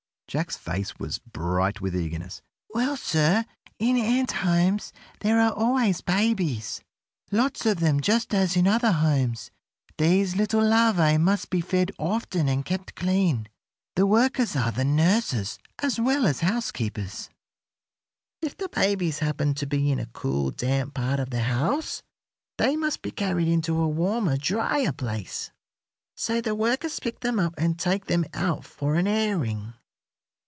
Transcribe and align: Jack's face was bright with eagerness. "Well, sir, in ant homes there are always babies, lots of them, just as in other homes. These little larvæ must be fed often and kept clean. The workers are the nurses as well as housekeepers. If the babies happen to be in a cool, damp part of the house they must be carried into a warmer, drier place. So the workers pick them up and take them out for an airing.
Jack's 0.31 0.55
face 0.55 0.97
was 0.97 1.17
bright 1.19 1.81
with 1.81 1.93
eagerness. 1.93 2.41
"Well, 2.73 2.95
sir, 2.95 3.43
in 3.79 3.97
ant 3.97 4.31
homes 4.31 4.93
there 5.19 5.41
are 5.41 5.51
always 5.51 5.99
babies, 5.99 6.81
lots 7.31 7.65
of 7.65 7.81
them, 7.81 7.99
just 7.99 8.33
as 8.33 8.55
in 8.55 8.65
other 8.65 8.93
homes. 8.93 9.51
These 9.97 10.37
little 10.37 10.61
larvæ 10.61 11.19
must 11.19 11.49
be 11.49 11.59
fed 11.59 11.91
often 11.99 12.47
and 12.47 12.63
kept 12.63 12.95
clean. 12.95 13.49
The 13.97 14.05
workers 14.07 14.55
are 14.55 14.71
the 14.71 14.85
nurses 14.85 15.59
as 15.79 15.99
well 15.99 16.25
as 16.25 16.39
housekeepers. 16.39 17.29
If 18.41 18.55
the 18.55 18.69
babies 18.69 19.19
happen 19.19 19.53
to 19.55 19.65
be 19.67 19.91
in 19.91 19.99
a 19.99 20.05
cool, 20.05 20.51
damp 20.51 20.93
part 20.93 21.19
of 21.19 21.31
the 21.31 21.43
house 21.43 22.03
they 22.57 22.77
must 22.77 23.01
be 23.01 23.11
carried 23.11 23.49
into 23.49 23.77
a 23.77 23.87
warmer, 23.89 24.37
drier 24.37 24.93
place. 24.93 25.51
So 26.15 26.39
the 26.39 26.55
workers 26.55 27.01
pick 27.01 27.19
them 27.19 27.37
up 27.37 27.53
and 27.57 27.77
take 27.77 28.05
them 28.05 28.23
out 28.33 28.63
for 28.63 28.95
an 28.95 29.07
airing. 29.07 29.73